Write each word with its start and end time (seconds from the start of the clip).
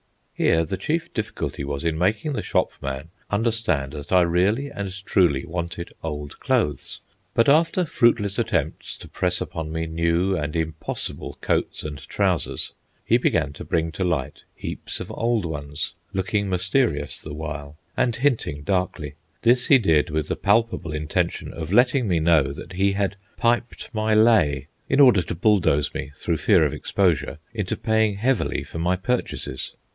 Here 0.33 0.65
the 0.65 0.77
chief 0.77 1.13
difficulty 1.13 1.63
was 1.63 1.83
in 1.83 1.95
making 1.95 2.33
the 2.33 2.41
shopman 2.41 3.09
understand 3.29 3.93
that 3.93 4.11
I 4.11 4.21
really 4.21 4.69
and 4.71 4.91
truly 5.05 5.45
wanted 5.45 5.93
old 6.01 6.39
clothes. 6.39 6.99
But 7.35 7.47
after 7.47 7.85
fruitless 7.85 8.39
attempts 8.39 8.97
to 8.97 9.07
press 9.07 9.39
upon 9.39 9.71
me 9.71 9.85
new 9.85 10.35
and 10.35 10.55
impossible 10.55 11.37
coats 11.41 11.83
and 11.83 11.99
trousers, 12.07 12.71
he 13.05 13.17
began 13.19 13.53
to 13.53 13.63
bring 13.63 13.91
to 13.91 14.03
light 14.03 14.43
heaps 14.55 14.99
of 14.99 15.11
old 15.11 15.45
ones, 15.45 15.93
looking 16.11 16.49
mysterious 16.49 17.21
the 17.21 17.35
while 17.35 17.77
and 17.95 18.15
hinting 18.15 18.63
darkly. 18.63 19.13
This 19.43 19.67
he 19.67 19.77
did 19.77 20.09
with 20.09 20.29
the 20.29 20.35
palpable 20.35 20.93
intention 20.93 21.53
of 21.53 21.71
letting 21.71 22.07
me 22.07 22.19
know 22.19 22.51
that 22.53 22.73
he 22.73 22.93
had 22.93 23.17
"piped 23.37 23.93
my 23.93 24.15
lay," 24.15 24.67
in 24.89 24.99
order 24.99 25.21
to 25.21 25.35
bulldose 25.35 25.93
me, 25.93 26.11
through 26.15 26.37
fear 26.37 26.65
of 26.65 26.73
exposure, 26.73 27.37
into 27.53 27.77
paying 27.77 28.15
heavily 28.15 28.63
for 28.63 28.79
my 28.79 28.95
purchases. 28.95 29.73